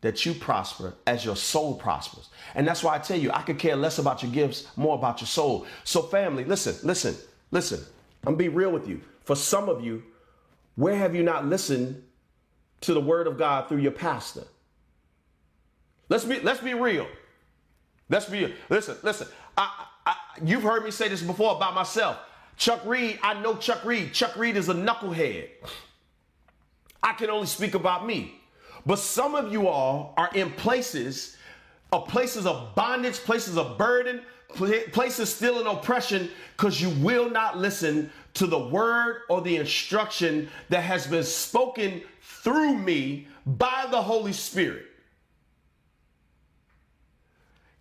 that 0.00 0.24
you 0.24 0.32
prosper 0.32 0.94
as 1.06 1.24
your 1.24 1.36
soul 1.36 1.74
prospers. 1.74 2.28
And 2.54 2.66
that's 2.66 2.82
why 2.82 2.94
I 2.94 2.98
tell 2.98 3.18
you, 3.18 3.30
I 3.32 3.42
could 3.42 3.58
care 3.58 3.76
less 3.76 3.98
about 3.98 4.22
your 4.22 4.32
gifts, 4.32 4.66
more 4.76 4.96
about 4.96 5.20
your 5.20 5.28
soul. 5.28 5.66
So, 5.84 6.02
family, 6.02 6.44
listen, 6.44 6.76
listen, 6.86 7.16
listen. 7.50 7.80
I'm 8.26 8.36
be 8.36 8.48
real 8.48 8.70
with 8.70 8.88
you. 8.88 9.00
For 9.24 9.36
some 9.36 9.68
of 9.68 9.84
you, 9.84 10.02
where 10.76 10.96
have 10.96 11.14
you 11.14 11.22
not 11.22 11.46
listened 11.46 12.02
to 12.82 12.94
the 12.94 13.00
word 13.00 13.26
of 13.26 13.36
God 13.36 13.68
through 13.68 13.78
your 13.78 13.92
pastor? 13.92 14.44
Let's 16.08 16.24
be 16.24 16.40
let's 16.40 16.60
be 16.60 16.74
real. 16.74 17.06
Let's 18.08 18.26
be 18.26 18.54
listen, 18.70 18.96
listen. 19.02 19.28
I, 19.56 19.86
I, 20.06 20.16
you've 20.44 20.62
heard 20.62 20.84
me 20.84 20.90
say 20.90 21.08
this 21.08 21.22
before 21.22 21.54
about 21.56 21.74
myself. 21.74 22.18
Chuck 22.56 22.84
Reed, 22.84 23.18
I 23.22 23.40
know 23.40 23.56
Chuck 23.56 23.84
Reed. 23.84 24.12
Chuck 24.12 24.36
Reed 24.36 24.56
is 24.56 24.68
a 24.68 24.74
knucklehead. 24.74 25.48
I 27.02 27.12
can 27.12 27.30
only 27.30 27.46
speak 27.46 27.74
about 27.74 28.06
me. 28.06 28.40
But 28.84 28.98
some 28.98 29.34
of 29.34 29.52
you 29.52 29.68
all 29.68 30.14
are 30.16 30.30
in 30.34 30.50
places 30.52 31.36
of 31.92 32.08
places 32.08 32.46
of 32.46 32.74
bondage, 32.74 33.14
places 33.18 33.56
of 33.56 33.78
burden, 33.78 34.22
places 34.48 35.32
still 35.32 35.60
in 35.60 35.66
oppression 35.66 36.30
because 36.56 36.80
you 36.80 36.90
will 37.04 37.30
not 37.30 37.58
listen 37.58 38.10
to 38.34 38.46
the 38.46 38.58
word 38.58 39.22
or 39.28 39.40
the 39.40 39.56
instruction 39.56 40.48
that 40.68 40.82
has 40.82 41.06
been 41.06 41.24
spoken 41.24 42.02
through 42.22 42.76
me 42.76 43.28
by 43.46 43.86
the 43.90 44.00
Holy 44.00 44.32
Spirit. 44.32 44.87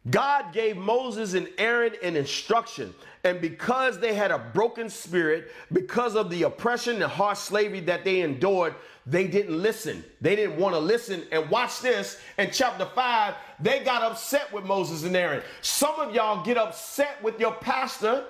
God 0.09 0.53
gave 0.53 0.77
Moses 0.77 1.33
and 1.33 1.49
Aaron 1.57 1.93
an 2.03 2.15
instruction. 2.15 2.93
And 3.23 3.41
because 3.41 3.99
they 3.99 4.13
had 4.13 4.31
a 4.31 4.37
broken 4.37 4.89
spirit, 4.89 5.51
because 5.71 6.15
of 6.15 6.29
the 6.29 6.43
oppression 6.43 7.01
and 7.01 7.11
harsh 7.11 7.39
slavery 7.39 7.81
that 7.81 8.05
they 8.05 8.21
endured, 8.21 8.75
they 9.05 9.27
didn't 9.27 9.61
listen. 9.61 10.03
They 10.21 10.35
didn't 10.35 10.57
want 10.57 10.75
to 10.75 10.79
listen. 10.79 11.23
And 11.31 11.49
watch 11.49 11.81
this 11.81 12.19
in 12.37 12.51
chapter 12.51 12.85
5, 12.85 13.35
they 13.59 13.83
got 13.83 14.03
upset 14.03 14.51
with 14.53 14.65
Moses 14.65 15.03
and 15.03 15.15
Aaron. 15.15 15.41
Some 15.61 15.99
of 15.99 16.13
y'all 16.13 16.43
get 16.43 16.57
upset 16.57 17.21
with 17.23 17.39
your 17.39 17.53
pastor 17.53 18.25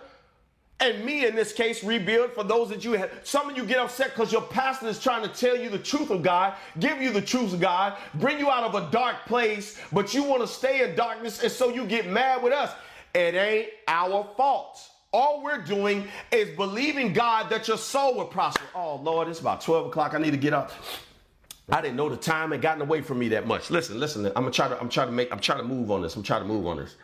and 0.79 1.03
me 1.03 1.25
in 1.25 1.35
this 1.35 1.53
case 1.53 1.83
rebuild 1.83 2.31
for 2.33 2.43
those 2.43 2.69
that 2.69 2.83
you 2.83 2.93
have 2.93 3.11
some 3.23 3.49
of 3.49 3.57
you 3.57 3.65
get 3.65 3.79
upset 3.79 4.11
because 4.13 4.31
your 4.31 4.41
pastor 4.43 4.87
is 4.87 4.99
trying 5.01 5.23
to 5.23 5.29
tell 5.29 5.57
you 5.57 5.69
the 5.69 5.79
truth 5.79 6.09
of 6.09 6.21
god 6.21 6.53
give 6.79 7.01
you 7.01 7.11
the 7.11 7.21
truth 7.21 7.53
of 7.53 7.59
god 7.59 7.97
bring 8.15 8.37
you 8.39 8.49
out 8.49 8.63
of 8.63 8.75
a 8.75 8.91
dark 8.91 9.15
place 9.25 9.79
but 9.91 10.13
you 10.13 10.23
want 10.23 10.41
to 10.41 10.47
stay 10.47 10.87
in 10.87 10.95
darkness 10.95 11.41
and 11.41 11.51
so 11.51 11.69
you 11.69 11.85
get 11.85 12.07
mad 12.07 12.41
with 12.43 12.53
us 12.53 12.71
it 13.15 13.33
ain't 13.35 13.69
our 13.87 14.27
fault 14.35 14.89
all 15.13 15.41
we're 15.41 15.61
doing 15.63 16.07
is 16.31 16.55
believing 16.55 17.11
god 17.13 17.49
that 17.49 17.67
your 17.67 17.77
soul 17.77 18.15
will 18.15 18.25
prosper 18.25 18.63
oh 18.75 18.97
lord 18.97 19.27
it's 19.27 19.39
about 19.39 19.61
12 19.61 19.87
o'clock 19.87 20.13
i 20.13 20.19
need 20.19 20.31
to 20.31 20.37
get 20.37 20.53
up 20.53 20.71
I 21.69 21.81
didn't 21.81 21.97
know 21.97 22.07
the 22.07 22.15
time 22.15 22.51
had 22.51 22.61
gotten 22.61 22.81
away 22.81 23.01
from 23.01 23.19
me 23.19 23.27
that 23.29 23.45
much. 23.45 23.69
Listen, 23.69 23.99
listen. 23.99 24.25
I'm 24.27 24.33
gonna 24.33 24.51
try 24.51 24.69
to. 24.69 24.79
I'm 24.79 24.87
trying 24.87 25.07
to 25.07 25.11
make. 25.11 25.31
I'm 25.33 25.39
trying 25.39 25.57
to 25.57 25.65
move 25.65 25.91
on 25.91 26.01
this. 26.01 26.15
I'm 26.15 26.23
trying 26.23 26.41
to 26.41 26.47
move 26.47 26.65
on 26.65 26.77
this. 26.77 26.95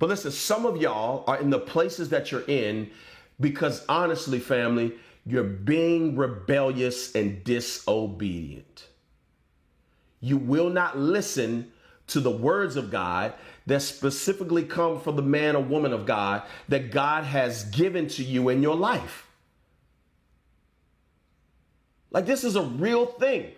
But 0.00 0.08
listen, 0.08 0.32
some 0.32 0.64
of 0.64 0.78
y'all 0.78 1.24
are 1.28 1.38
in 1.38 1.50
the 1.50 1.58
places 1.58 2.08
that 2.08 2.32
you're 2.32 2.48
in 2.48 2.90
because 3.38 3.84
honestly, 3.86 4.40
family, 4.40 4.94
you're 5.26 5.44
being 5.44 6.16
rebellious 6.16 7.14
and 7.14 7.44
disobedient. 7.44 8.88
You 10.20 10.38
will 10.38 10.70
not 10.70 10.98
listen 10.98 11.70
to 12.08 12.20
the 12.20 12.30
words 12.30 12.76
of 12.76 12.90
God 12.90 13.34
that 13.66 13.82
specifically 13.82 14.64
come 14.64 15.00
from 15.00 15.16
the 15.16 15.22
man 15.22 15.54
or 15.54 15.62
woman 15.62 15.92
of 15.92 16.06
God 16.06 16.42
that 16.68 16.90
God 16.90 17.24
has 17.24 17.64
given 17.64 18.08
to 18.08 18.24
you 18.24 18.48
in 18.48 18.62
your 18.62 18.76
life. 18.76 19.26
Like 22.10 22.24
this 22.24 22.42
is 22.42 22.56
a 22.56 22.62
real 22.62 23.04
thing. 23.04 23.52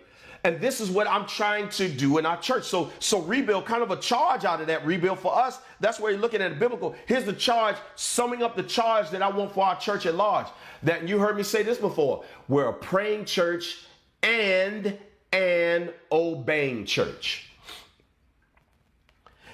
And 0.45 0.59
this 0.59 0.81
is 0.81 0.91
what 0.91 1.07
I'm 1.07 1.25
trying 1.25 1.69
to 1.69 1.87
do 1.87 2.17
in 2.17 2.25
our 2.25 2.37
church. 2.37 2.65
So, 2.65 2.91
so 2.99 3.21
rebuild, 3.21 3.65
kind 3.65 3.81
of 3.81 3.91
a 3.91 3.95
charge 3.95 4.43
out 4.43 4.59
of 4.59 4.67
that 4.67 4.85
rebuild 4.85 5.19
for 5.19 5.33
us. 5.33 5.59
That's 5.79 5.99
where 6.01 6.11
you're 6.11 6.19
looking 6.19 6.41
at 6.41 6.59
biblical. 6.59 6.95
Here's 7.05 7.23
the 7.23 7.33
charge, 7.33 7.77
summing 7.95 8.43
up 8.43 8.55
the 8.57 8.63
charge 8.63 9.09
that 9.11 9.21
I 9.21 9.29
want 9.29 9.53
for 9.53 9.65
our 9.65 9.79
church 9.79 10.05
at 10.05 10.15
large. 10.15 10.47
That 10.83 11.07
you 11.07 11.17
heard 11.17 11.37
me 11.37 11.43
say 11.43 11.63
this 11.63 11.77
before. 11.77 12.25
We're 12.49 12.67
a 12.67 12.73
praying 12.73 13.25
church 13.25 13.85
and 14.21 14.97
an 15.31 15.91
obeying 16.11 16.85
church. 16.85 17.49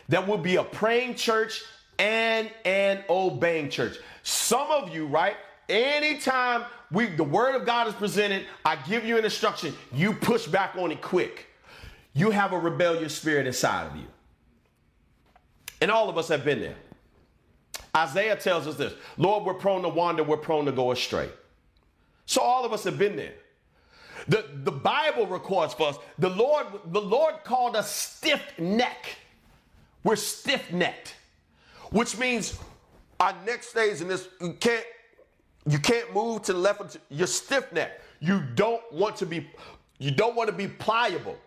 That 0.09 0.27
will 0.27 0.39
be 0.39 0.55
a 0.55 0.63
praying 0.63 1.15
church 1.15 1.61
and 1.99 2.49
an 2.65 3.03
obeying 3.09 3.69
church. 3.69 3.97
Some 4.23 4.71
of 4.71 4.93
you, 4.93 5.05
right? 5.05 5.35
Anytime 5.69 6.65
we 6.91 7.07
the 7.07 7.23
word 7.23 7.55
of 7.55 7.65
God 7.65 7.87
is 7.87 7.93
presented, 7.93 8.45
I 8.65 8.75
give 8.75 9.05
you 9.05 9.17
an 9.17 9.25
instruction, 9.25 9.75
you 9.93 10.13
push 10.13 10.47
back 10.47 10.75
on 10.75 10.91
it 10.91 11.01
quick. 11.01 11.47
You 12.13 12.31
have 12.31 12.53
a 12.53 12.57
rebellious 12.57 13.15
spirit 13.15 13.47
inside 13.47 13.87
of 13.87 13.95
you. 13.95 14.07
And 15.81 15.91
all 15.91 16.09
of 16.09 16.17
us 16.17 16.27
have 16.27 16.43
been 16.43 16.59
there. 16.59 16.75
Isaiah 17.95 18.35
tells 18.35 18.67
us 18.67 18.75
this 18.75 18.93
Lord, 19.17 19.45
we're 19.45 19.53
prone 19.53 19.81
to 19.83 19.89
wander, 19.89 20.23
we're 20.23 20.37
prone 20.37 20.65
to 20.65 20.71
go 20.71 20.91
astray. 20.91 21.29
So 22.25 22.41
all 22.41 22.65
of 22.65 22.73
us 22.73 22.83
have 22.83 22.97
been 22.97 23.15
there. 23.15 23.33
The, 24.27 24.45
the 24.63 24.71
Bible 24.71 25.25
records 25.25 25.73
for 25.73 25.87
us, 25.87 25.97
the 26.19 26.29
Lord, 26.29 26.67
the 26.87 27.01
Lord 27.01 27.35
called 27.43 27.75
us 27.75 27.89
stiff 27.89 28.41
neck. 28.59 29.17
We're 30.03 30.15
stiff 30.15 30.71
necked, 30.71 31.15
which 31.91 32.17
means 32.17 32.57
our 33.19 33.33
neck 33.45 33.63
stays 33.63 34.01
in 34.01 34.07
this, 34.07 34.27
you 34.39 34.53
can't 34.53 34.85
you 35.67 35.79
can't 35.79 36.13
move 36.13 36.43
to 36.43 36.53
the 36.53 36.59
left. 36.59 36.97
You're 37.09 37.27
stiff 37.27 37.71
necked. 37.71 38.01
You 38.19 38.41
don't 38.55 38.81
want 38.91 39.15
to 39.17 39.25
be. 39.25 39.49
You 39.97 40.11
don't 40.11 40.35
want 40.35 40.49
to 40.49 40.55
be 40.55 40.67
pliable. 40.67 41.37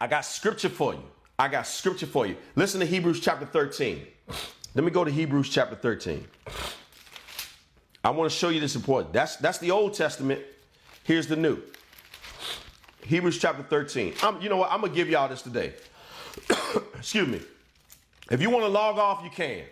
I 0.00 0.06
got 0.06 0.24
scripture 0.24 0.68
for 0.68 0.94
you. 0.94 1.02
I 1.38 1.48
got 1.48 1.66
scripture 1.66 2.06
for 2.06 2.26
you. 2.26 2.36
Listen 2.54 2.80
to 2.80 2.86
Hebrews 2.86 3.20
chapter 3.20 3.46
13. 3.46 4.06
Let 4.74 4.84
me 4.84 4.90
go 4.90 5.04
to 5.04 5.10
Hebrews 5.10 5.48
chapter 5.48 5.76
13. 5.76 6.26
I 8.04 8.10
want 8.10 8.30
to 8.30 8.36
show 8.36 8.48
you 8.48 8.60
this 8.60 8.76
important. 8.76 9.12
That's 9.12 9.36
that's 9.36 9.58
the 9.58 9.70
Old 9.70 9.94
Testament. 9.94 10.40
Here's 11.04 11.26
the 11.26 11.36
new. 11.36 11.62
Hebrews 13.02 13.38
chapter 13.38 13.62
13. 13.62 14.14
I'm, 14.22 14.40
you 14.40 14.48
know 14.48 14.56
what? 14.56 14.72
I'm 14.72 14.80
gonna 14.80 14.92
give 14.92 15.08
y'all 15.08 15.28
this 15.28 15.42
today. 15.42 15.74
Excuse 16.94 17.28
me. 17.28 17.40
If 18.30 18.40
you 18.40 18.50
want 18.50 18.64
to 18.64 18.68
log 18.68 18.98
off, 18.98 19.22
you 19.22 19.30
can. 19.30 19.62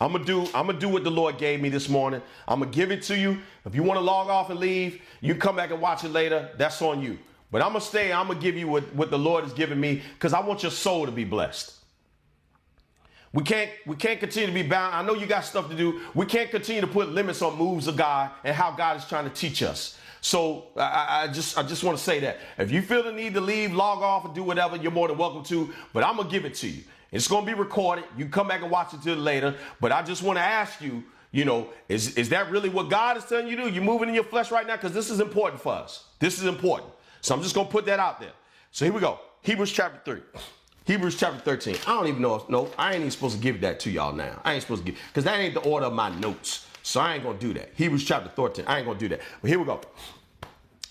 I'm 0.00 0.12
gonna 0.12 0.24
do 0.24 0.42
I'm 0.54 0.66
gonna 0.66 0.78
do 0.78 0.88
what 0.88 1.04
the 1.04 1.10
Lord 1.10 1.38
gave 1.38 1.60
me 1.60 1.68
this 1.70 1.88
morning. 1.88 2.20
I'm 2.46 2.60
gonna 2.60 2.70
give 2.70 2.90
it 2.90 3.02
to 3.04 3.16
you. 3.18 3.38
If 3.64 3.74
you 3.74 3.82
want 3.82 3.98
to 3.98 4.04
log 4.04 4.28
off 4.28 4.50
and 4.50 4.60
leave, 4.60 5.00
you 5.20 5.34
come 5.34 5.56
back 5.56 5.70
and 5.70 5.80
watch 5.80 6.04
it 6.04 6.10
later. 6.10 6.50
That's 6.58 6.82
on 6.82 7.02
you. 7.02 7.18
But 7.50 7.62
I'm 7.62 7.68
gonna 7.68 7.80
stay. 7.80 8.12
I'm 8.12 8.28
gonna 8.28 8.40
give 8.40 8.56
you 8.56 8.68
what, 8.68 8.94
what 8.94 9.10
the 9.10 9.18
Lord 9.18 9.44
has 9.44 9.54
given 9.54 9.80
me 9.80 10.02
because 10.14 10.34
I 10.34 10.40
want 10.40 10.62
your 10.62 10.72
soul 10.72 11.06
to 11.06 11.12
be 11.12 11.24
blessed. 11.24 11.72
We 13.32 13.42
can't 13.42 13.70
we 13.86 13.96
can't 13.96 14.20
continue 14.20 14.48
to 14.48 14.54
be 14.54 14.62
bound. 14.62 14.94
I 14.94 15.02
know 15.02 15.14
you 15.14 15.26
got 15.26 15.44
stuff 15.44 15.70
to 15.70 15.76
do. 15.76 16.00
We 16.14 16.26
can't 16.26 16.50
continue 16.50 16.82
to 16.82 16.86
put 16.86 17.08
limits 17.10 17.40
on 17.40 17.56
moves 17.56 17.86
of 17.86 17.96
God 17.96 18.30
and 18.44 18.54
how 18.54 18.72
God 18.72 18.98
is 18.98 19.06
trying 19.06 19.24
to 19.24 19.34
teach 19.34 19.62
us. 19.62 19.98
So 20.20 20.68
I, 20.76 21.24
I 21.24 21.28
just 21.28 21.56
I 21.56 21.62
just 21.62 21.84
want 21.84 21.96
to 21.96 22.04
say 22.04 22.20
that 22.20 22.38
if 22.58 22.70
you 22.70 22.82
feel 22.82 23.02
the 23.02 23.12
need 23.12 23.34
to 23.34 23.40
leave, 23.40 23.72
log 23.72 24.02
off, 24.02 24.26
and 24.26 24.34
do 24.34 24.42
whatever, 24.42 24.76
you're 24.76 24.92
more 24.92 25.08
than 25.08 25.16
welcome 25.16 25.44
to. 25.44 25.72
But 25.92 26.04
I'm 26.04 26.16
gonna 26.16 26.28
give 26.28 26.44
it 26.44 26.54
to 26.56 26.68
you. 26.68 26.82
It's 27.12 27.28
going 27.28 27.46
to 27.46 27.52
be 27.52 27.58
recorded. 27.58 28.04
You 28.16 28.26
come 28.26 28.48
back 28.48 28.62
and 28.62 28.70
watch 28.70 28.92
it 28.94 29.02
till 29.02 29.16
later. 29.16 29.54
But 29.80 29.92
I 29.92 30.02
just 30.02 30.22
want 30.22 30.38
to 30.38 30.42
ask 30.42 30.80
you, 30.80 31.04
you 31.30 31.44
know, 31.44 31.68
is, 31.88 32.16
is 32.16 32.28
that 32.30 32.50
really 32.50 32.68
what 32.68 32.88
God 32.88 33.16
is 33.16 33.24
telling 33.24 33.48
you 33.48 33.56
to 33.56 33.64
do? 33.64 33.70
You're 33.70 33.84
moving 33.84 34.08
in 34.08 34.14
your 34.14 34.24
flesh 34.24 34.50
right 34.50 34.66
now 34.66 34.76
because 34.76 34.92
this 34.92 35.10
is 35.10 35.20
important 35.20 35.60
for 35.60 35.72
us. 35.72 36.04
This 36.18 36.38
is 36.38 36.46
important. 36.46 36.92
So 37.20 37.34
I'm 37.34 37.42
just 37.42 37.54
going 37.54 37.66
to 37.66 37.72
put 37.72 37.86
that 37.86 38.00
out 38.00 38.20
there. 38.20 38.32
So 38.70 38.84
here 38.84 38.94
we 38.94 39.00
go. 39.00 39.20
Hebrews 39.42 39.72
chapter 39.72 40.00
3. 40.04 40.40
Hebrews 40.86 41.16
chapter 41.16 41.40
13. 41.40 41.76
I 41.86 41.94
don't 41.94 42.06
even 42.06 42.22
know. 42.22 42.36
If, 42.36 42.48
no, 42.48 42.70
I 42.78 42.90
ain't 42.92 43.00
even 43.00 43.10
supposed 43.10 43.36
to 43.36 43.42
give 43.42 43.60
that 43.62 43.80
to 43.80 43.90
y'all 43.90 44.12
now. 44.12 44.40
I 44.44 44.54
ain't 44.54 44.62
supposed 44.62 44.86
to 44.86 44.92
give, 44.92 45.00
because 45.08 45.24
that 45.24 45.38
ain't 45.38 45.54
the 45.54 45.60
order 45.60 45.86
of 45.86 45.92
my 45.92 46.10
notes. 46.10 46.66
So 46.82 47.00
I 47.00 47.14
ain't 47.14 47.24
going 47.24 47.38
to 47.38 47.46
do 47.46 47.52
that. 47.54 47.70
Hebrews 47.74 48.04
chapter 48.04 48.30
13. 48.30 48.64
I 48.68 48.78
ain't 48.78 48.86
going 48.86 48.96
to 48.98 49.04
do 49.04 49.16
that. 49.16 49.20
But 49.42 49.48
here 49.48 49.58
we 49.58 49.64
go. 49.64 49.80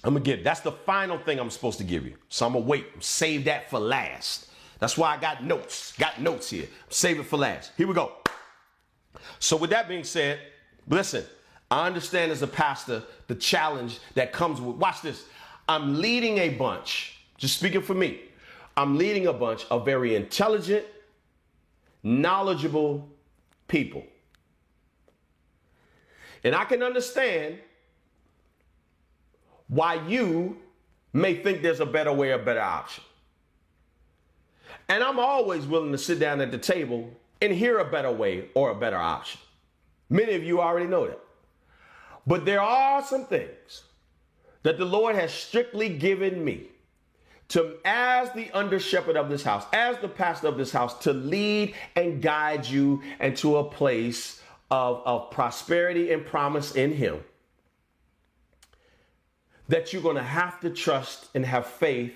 I'm 0.04 0.14
going 0.14 0.24
to 0.24 0.36
give. 0.36 0.44
That's 0.44 0.60
the 0.60 0.74
final 0.74 1.18
thing 1.18 1.40
I'm 1.40 1.50
supposed 1.50 1.78
to 1.78 1.86
give 1.86 2.06
you. 2.06 2.16
So 2.28 2.46
I'm 2.46 2.52
going 2.52 2.66
to 2.66 2.70
wait. 2.70 2.86
Save 3.00 3.46
that 3.46 3.70
for 3.70 3.80
last. 3.80 4.48
That's 4.80 4.98
why 4.98 5.16
I 5.16 5.18
got 5.18 5.44
notes. 5.44 5.94
Got 5.98 6.22
notes 6.22 6.50
here. 6.50 6.68
Save 6.90 7.20
it 7.20 7.26
for 7.26 7.38
last. 7.38 7.72
Here 7.78 7.88
we 7.88 7.94
go. 7.94 8.14
So, 9.40 9.58
with 9.58 9.70
that 9.70 9.88
being 9.88 10.04
said, 10.04 10.40
listen, 10.88 11.24
I 11.72 11.88
understand 11.88 12.32
as 12.32 12.42
a 12.42 12.48
pastor 12.48 13.04
the 13.28 13.36
challenge 13.36 14.00
that 14.14 14.32
comes 14.32 14.62
with, 14.62 14.76
watch 14.78 15.02
this. 15.02 15.26
I'm 15.68 16.00
leading 16.00 16.38
a 16.38 16.50
bunch, 16.50 17.18
just 17.38 17.58
speaking 17.58 17.82
for 17.82 17.96
me, 17.96 18.22
I'm 18.78 18.98
leading 18.98 19.28
a 19.28 19.34
bunch 19.34 19.66
of 19.72 19.84
very 19.84 20.16
intelligent, 20.16 20.86
knowledgeable 22.04 23.10
people. 23.68 24.04
And 26.44 26.54
I 26.54 26.66
can 26.66 26.84
understand 26.84 27.58
why 29.68 29.96
you 30.08 30.58
may 31.14 31.34
think 31.36 31.64
there's 31.64 31.80
a 31.80 31.86
better 31.86 32.14
way, 32.14 32.32
a 32.32 32.38
better 32.38 32.62
option. 32.62 33.04
And 34.88 35.04
I'm 35.04 35.20
always 35.20 35.66
willing 35.66 35.92
to 35.92 35.98
sit 35.98 36.20
down 36.20 36.42
at 36.42 36.52
the 36.52 36.58
table 36.58 37.12
and 37.42 37.52
hear 37.52 37.80
a 37.80 37.86
better 37.86 38.12
way 38.12 38.50
or 38.54 38.72
a 38.72 38.76
better 38.76 38.98
option. 38.98 39.42
Many 40.10 40.34
of 40.36 40.44
you 40.44 40.62
already 40.62 40.88
know 40.88 41.08
that. 41.08 41.20
But 42.28 42.46
there 42.46 42.62
are 42.62 43.04
some 43.04 43.26
things 43.26 43.84
that 44.64 44.78
the 44.78 44.86
Lord 44.86 45.16
has 45.16 45.32
strictly 45.32 45.90
given 45.90 46.44
me 46.44 46.68
to, 47.50 47.76
as 47.86 48.32
the 48.32 48.50
under 48.52 48.80
shepherd 48.80 49.16
of 49.16 49.30
this 49.30 49.44
house, 49.44 49.66
as 49.74 49.98
the 50.00 50.08
pastor 50.08 50.48
of 50.48 50.58
this 50.58 50.72
house, 50.72 50.98
to 51.04 51.14
lead 51.14 51.76
and 51.96 52.22
guide 52.22 52.66
you 52.66 53.02
into 53.20 53.58
a 53.58 53.64
place 53.64 54.42
of, 54.72 55.02
of 55.06 55.30
prosperity 55.30 56.12
and 56.12 56.26
promise 56.26 56.74
in 56.74 56.92
Him. 56.92 57.24
That 59.68 59.94
you're 59.94 60.02
going 60.02 60.16
to 60.16 60.24
have 60.24 60.60
to 60.62 60.72
trust 60.72 61.28
and 61.36 61.46
have 61.46 61.68
faith 61.68 62.14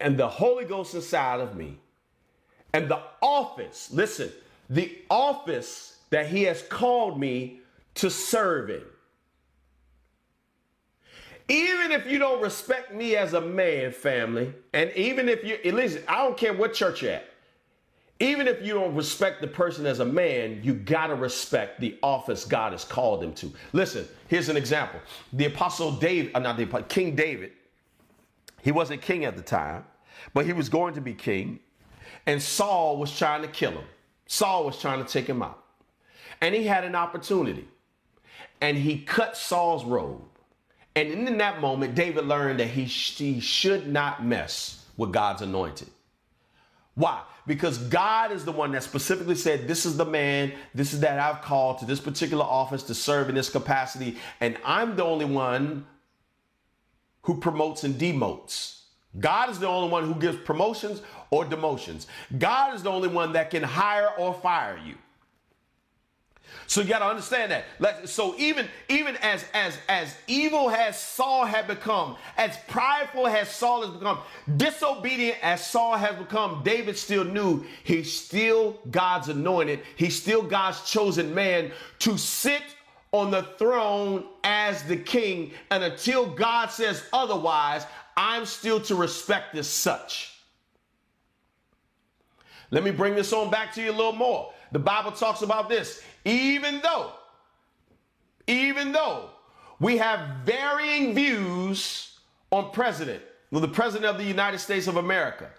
and 0.00 0.16
the 0.16 0.28
Holy 0.28 0.64
Ghost 0.64 0.94
inside 0.94 1.40
of 1.40 1.56
me 1.56 1.78
and 2.72 2.88
the 2.88 3.00
office, 3.22 3.90
listen, 3.92 4.30
the 4.70 4.96
office 5.10 5.98
that 6.10 6.26
He 6.26 6.42
has 6.44 6.62
called 6.62 7.18
me 7.18 7.60
to 7.94 8.10
serve 8.10 8.70
in. 8.70 8.82
Even 11.48 11.92
if 11.92 12.06
you 12.06 12.18
don't 12.18 12.42
respect 12.42 12.94
me 12.94 13.16
as 13.16 13.32
a 13.32 13.40
man, 13.40 13.90
family, 13.90 14.52
and 14.74 14.92
even 14.92 15.28
if 15.28 15.42
you, 15.44 15.72
listen, 15.72 16.02
I 16.06 16.22
don't 16.22 16.36
care 16.36 16.52
what 16.52 16.74
church 16.74 17.02
you're 17.02 17.12
at, 17.12 17.24
even 18.20 18.48
if 18.48 18.64
you 18.64 18.74
don't 18.74 18.94
respect 18.94 19.40
the 19.40 19.46
person 19.46 19.86
as 19.86 20.00
a 20.00 20.04
man, 20.04 20.60
you 20.62 20.74
gotta 20.74 21.14
respect 21.14 21.80
the 21.80 21.96
office 22.02 22.44
God 22.44 22.72
has 22.72 22.84
called 22.84 23.22
them 23.22 23.32
to. 23.34 23.50
Listen, 23.72 24.06
here's 24.26 24.48
an 24.48 24.56
example. 24.56 25.00
The 25.32 25.46
apostle 25.46 25.92
David, 25.92 26.32
uh, 26.34 26.40
not 26.40 26.56
the 26.56 26.66
King 26.88 27.14
David, 27.14 27.52
he 28.62 28.72
wasn't 28.72 29.02
king 29.02 29.24
at 29.24 29.36
the 29.36 29.42
time, 29.42 29.84
but 30.34 30.46
he 30.46 30.52
was 30.52 30.68
going 30.68 30.94
to 30.94 31.00
be 31.00 31.14
king. 31.14 31.60
And 32.26 32.42
Saul 32.42 32.98
was 32.98 33.16
trying 33.16 33.42
to 33.42 33.48
kill 33.48 33.72
him. 33.72 33.84
Saul 34.26 34.64
was 34.64 34.80
trying 34.80 35.04
to 35.04 35.10
take 35.10 35.26
him 35.26 35.42
out. 35.42 35.62
And 36.40 36.54
he 36.54 36.64
had 36.64 36.84
an 36.84 36.94
opportunity. 36.94 37.66
And 38.60 38.76
he 38.76 38.98
cut 38.98 39.36
Saul's 39.36 39.84
robe. 39.84 40.22
And 40.94 41.28
in 41.28 41.38
that 41.38 41.60
moment, 41.60 41.94
David 41.94 42.26
learned 42.26 42.60
that 42.60 42.68
he, 42.68 42.84
he 42.84 43.40
should 43.40 43.86
not 43.86 44.24
mess 44.24 44.84
with 44.96 45.12
God's 45.12 45.42
anointed. 45.42 45.88
Why? 46.94 47.22
Because 47.46 47.78
God 47.78 48.32
is 48.32 48.44
the 48.44 48.52
one 48.52 48.72
that 48.72 48.82
specifically 48.82 49.36
said, 49.36 49.68
This 49.68 49.86
is 49.86 49.96
the 49.96 50.04
man, 50.04 50.52
this 50.74 50.92
is 50.92 51.00
that 51.00 51.18
I've 51.18 51.40
called 51.42 51.78
to 51.78 51.86
this 51.86 52.00
particular 52.00 52.44
office 52.44 52.82
to 52.84 52.94
serve 52.94 53.28
in 53.28 53.36
this 53.36 53.48
capacity. 53.48 54.16
And 54.40 54.58
I'm 54.64 54.96
the 54.96 55.04
only 55.04 55.24
one 55.24 55.86
who 57.28 57.36
promotes 57.36 57.84
and 57.84 57.96
demotes. 57.96 58.84
God 59.20 59.50
is 59.50 59.58
the 59.58 59.66
only 59.66 59.90
one 59.90 60.10
who 60.10 60.18
gives 60.18 60.38
promotions 60.38 61.02
or 61.28 61.44
demotions. 61.44 62.06
God 62.38 62.74
is 62.74 62.82
the 62.82 62.88
only 62.88 63.08
one 63.08 63.34
that 63.34 63.50
can 63.50 63.62
hire 63.62 64.08
or 64.16 64.32
fire 64.32 64.80
you. 64.82 64.94
So 66.66 66.80
you 66.80 66.88
got 66.88 67.00
to 67.00 67.04
understand 67.04 67.52
that. 67.52 68.08
So 68.08 68.34
even 68.38 68.66
even 68.88 69.16
as 69.16 69.44
as 69.52 69.76
as 69.90 70.14
evil 70.26 70.70
as 70.70 70.98
Saul 70.98 71.44
had 71.44 71.66
become, 71.66 72.16
as 72.38 72.56
prideful 72.66 73.26
as 73.26 73.50
Saul 73.50 73.82
has 73.82 73.90
become, 73.90 74.20
disobedient 74.56 75.36
as 75.42 75.66
Saul 75.66 75.98
has 75.98 76.16
become, 76.16 76.62
David 76.64 76.96
still 76.96 77.24
knew 77.24 77.62
he's 77.84 78.10
still 78.10 78.78
God's 78.90 79.28
anointed. 79.28 79.80
He's 79.96 80.18
still 80.18 80.40
God's 80.40 80.82
chosen 80.90 81.34
man 81.34 81.72
to 81.98 82.16
sit 82.16 82.62
on 83.12 83.30
the 83.30 83.42
throne 83.58 84.26
as 84.44 84.82
the 84.84 84.96
king. 84.96 85.52
And 85.70 85.82
until 85.82 86.26
God 86.26 86.70
says 86.70 87.04
otherwise, 87.12 87.86
I'm 88.16 88.44
still 88.44 88.80
to 88.82 88.94
respect 88.94 89.54
as 89.54 89.66
such. 89.66 90.34
Let 92.70 92.84
me 92.84 92.90
bring 92.90 93.14
this 93.14 93.32
on 93.32 93.50
back 93.50 93.72
to 93.74 93.82
you 93.82 93.90
a 93.90 93.92
little 93.92 94.12
more. 94.12 94.52
The 94.72 94.78
Bible 94.78 95.12
talks 95.12 95.42
about 95.42 95.68
this. 95.68 96.02
Even 96.24 96.80
though, 96.82 97.12
even 98.46 98.92
though 98.92 99.30
we 99.80 99.96
have 99.96 100.44
varying 100.44 101.14
views 101.14 102.18
on 102.50 102.70
president, 102.72 103.22
well, 103.50 103.62
the 103.62 103.68
president 103.68 104.10
of 104.10 104.18
the 104.18 104.24
United 104.24 104.58
States 104.58 104.86
of 104.86 104.96
America, 104.96 105.50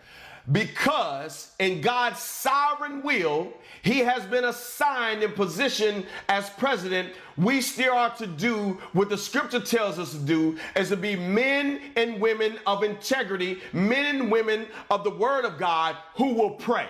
because 0.51 1.51
in 1.59 1.81
God's 1.81 2.19
sovereign 2.19 3.03
will, 3.03 3.53
he 3.83 3.99
has 3.99 4.25
been 4.25 4.45
assigned 4.45 5.21
in 5.21 5.31
position 5.33 6.05
as 6.27 6.49
president. 6.51 7.13
We 7.37 7.61
still 7.61 7.93
are 7.93 8.15
to 8.15 8.27
do 8.27 8.79
what 8.93 9.09
the 9.09 9.17
scripture 9.17 9.59
tells 9.59 9.99
us 9.99 10.11
to 10.11 10.19
do 10.19 10.57
is 10.75 10.89
to 10.89 10.97
be 10.97 11.15
men 11.15 11.81
and 11.95 12.19
women 12.19 12.57
of 12.65 12.83
integrity, 12.83 13.59
men 13.73 14.15
and 14.15 14.31
women 14.31 14.67
of 14.89 15.03
the 15.03 15.11
word 15.11 15.45
of 15.45 15.57
God 15.57 15.95
who 16.15 16.33
will 16.33 16.51
pray 16.51 16.87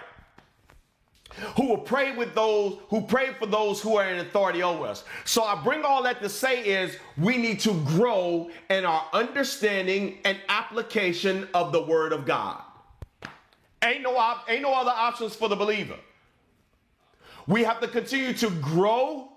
who 1.56 1.68
will 1.68 1.78
pray 1.78 2.16
with 2.16 2.34
those 2.34 2.78
who 2.90 3.02
pray 3.02 3.34
for 3.34 3.46
those 3.46 3.80
who 3.80 3.98
are 3.98 4.10
in 4.10 4.20
authority 4.20 4.64
over 4.64 4.86
us. 4.86 5.04
So 5.26 5.44
I 5.44 5.62
bring 5.64 5.84
all 5.84 6.04
that 6.04 6.22
to 6.22 6.28
say 6.28 6.64
is 6.64 6.98
we 7.18 7.38
need 7.38 7.60
to 7.62 7.74
grow 7.86 8.50
in 8.70 8.84
our 8.84 9.06
understanding 9.14 10.18
and 10.26 10.40
application 10.50 11.48
of 11.54 11.72
the 11.72 11.84
word 11.84 12.14
of 12.14 12.26
God. 12.26 12.62
Ain't 13.84 14.02
no 14.02 14.18
op- 14.18 14.50
ain't 14.50 14.62
no 14.62 14.74
other 14.74 14.92
options 14.92 15.36
for 15.36 15.50
the 15.50 15.56
believer. 15.56 15.96
We 17.48 17.64
have 17.64 17.80
to 17.82 17.88
continue 17.88 18.34
to 18.34 18.50
grow 18.50 19.30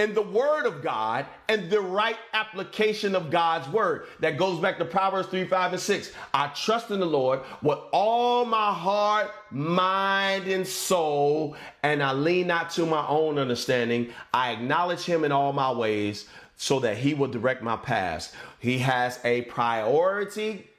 in 0.00 0.14
the 0.14 0.22
word 0.22 0.64
of 0.64 0.82
God 0.82 1.26
and 1.48 1.70
the 1.70 1.80
right 1.80 2.16
application 2.32 3.14
of 3.14 3.30
God's 3.30 3.68
word. 3.68 4.06
That 4.20 4.38
goes 4.38 4.58
back 4.58 4.78
to 4.78 4.84
Proverbs 4.86 5.28
3, 5.28 5.44
5, 5.44 5.72
and 5.74 5.82
6. 5.82 6.12
I 6.32 6.48
trust 6.48 6.90
in 6.90 7.00
the 7.00 7.06
Lord 7.06 7.40
with 7.62 7.78
all 7.92 8.46
my 8.46 8.72
heart, 8.72 9.30
mind, 9.50 10.48
and 10.48 10.66
soul, 10.66 11.54
and 11.82 12.02
I 12.02 12.12
lean 12.14 12.46
not 12.46 12.70
to 12.70 12.86
my 12.86 13.06
own 13.06 13.38
understanding. 13.38 14.10
I 14.32 14.52
acknowledge 14.52 15.04
him 15.04 15.22
in 15.24 15.32
all 15.32 15.52
my 15.52 15.70
ways 15.70 16.26
so 16.56 16.80
that 16.80 16.96
he 16.96 17.12
will 17.12 17.28
direct 17.28 17.62
my 17.62 17.76
paths. 17.76 18.32
He 18.58 18.78
has 18.78 19.20
a 19.24 19.42
priority. 19.42 20.69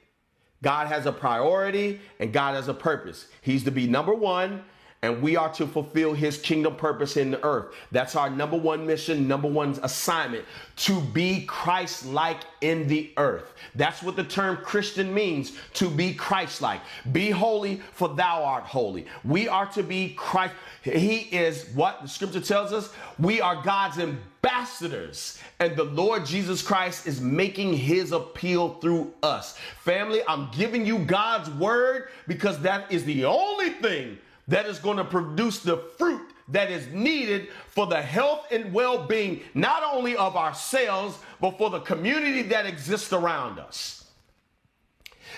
God 0.62 0.86
has 0.86 1.06
a 1.06 1.12
priority 1.12 2.00
and 2.18 2.32
God 2.32 2.54
has 2.54 2.68
a 2.68 2.74
purpose. 2.74 3.26
He's 3.42 3.64
to 3.64 3.70
be 3.70 3.86
number 3.86 4.14
one 4.14 4.64
and 5.02 5.20
we 5.20 5.34
are 5.36 5.52
to 5.52 5.66
fulfill 5.66 6.14
his 6.14 6.38
kingdom 6.38 6.76
purpose 6.76 7.16
in 7.16 7.32
the 7.32 7.44
earth. 7.44 7.74
That's 7.90 8.14
our 8.14 8.30
number 8.30 8.56
one 8.56 8.86
mission, 8.86 9.26
number 9.26 9.48
one 9.48 9.76
assignment 9.82 10.44
to 10.76 11.00
be 11.00 11.44
Christ 11.44 12.06
like 12.06 12.38
in 12.60 12.86
the 12.86 13.12
earth. 13.16 13.52
That's 13.74 14.00
what 14.02 14.14
the 14.14 14.22
term 14.22 14.58
Christian 14.58 15.12
means 15.12 15.52
to 15.74 15.90
be 15.90 16.14
Christ 16.14 16.62
like. 16.62 16.80
Be 17.10 17.30
holy, 17.30 17.82
for 17.92 18.10
thou 18.10 18.44
art 18.44 18.62
holy. 18.62 19.06
We 19.24 19.48
are 19.48 19.66
to 19.72 19.82
be 19.82 20.14
Christ. 20.16 20.54
He 20.82 21.18
is 21.36 21.68
what 21.74 22.02
the 22.02 22.08
scripture 22.08 22.40
tells 22.40 22.72
us. 22.72 22.92
We 23.18 23.40
are 23.40 23.60
God's 23.60 23.98
ambassadors, 23.98 25.38
and 25.58 25.76
the 25.76 25.84
Lord 25.84 26.24
Jesus 26.24 26.62
Christ 26.62 27.08
is 27.08 27.20
making 27.20 27.74
his 27.74 28.12
appeal 28.12 28.74
through 28.74 29.12
us. 29.24 29.58
Family, 29.80 30.22
I'm 30.28 30.48
giving 30.52 30.86
you 30.86 31.00
God's 31.00 31.50
word 31.50 32.08
because 32.28 32.60
that 32.60 32.90
is 32.90 33.04
the 33.04 33.24
only 33.24 33.70
thing 33.70 34.18
that 34.48 34.66
is 34.66 34.78
going 34.78 34.96
to 34.96 35.04
produce 35.04 35.60
the 35.60 35.78
fruit 35.98 36.32
that 36.48 36.70
is 36.70 36.86
needed 36.88 37.48
for 37.68 37.86
the 37.86 38.00
health 38.00 38.46
and 38.50 38.72
well 38.72 39.06
being, 39.06 39.40
not 39.54 39.82
only 39.82 40.16
of 40.16 40.36
ourselves, 40.36 41.18
but 41.40 41.56
for 41.58 41.70
the 41.70 41.80
community 41.80 42.42
that 42.42 42.66
exists 42.66 43.12
around 43.12 43.58
us. 43.58 44.10